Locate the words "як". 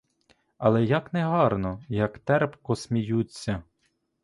0.83-1.13, 1.89-2.19